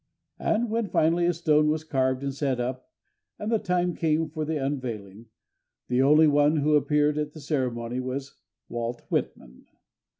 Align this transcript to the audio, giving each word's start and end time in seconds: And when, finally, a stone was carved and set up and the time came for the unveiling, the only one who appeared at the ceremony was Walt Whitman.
And 0.39 0.71
when, 0.71 0.87
finally, 0.89 1.27
a 1.27 1.33
stone 1.35 1.69
was 1.69 1.83
carved 1.83 2.23
and 2.23 2.33
set 2.33 2.59
up 2.59 2.89
and 3.37 3.51
the 3.51 3.59
time 3.59 3.93
came 3.93 4.29
for 4.31 4.43
the 4.45 4.57
unveiling, 4.57 5.27
the 5.89 6.01
only 6.01 6.25
one 6.25 6.57
who 6.57 6.73
appeared 6.75 7.19
at 7.19 7.33
the 7.33 7.39
ceremony 7.39 7.99
was 7.99 8.41
Walt 8.67 9.03
Whitman. 9.09 9.67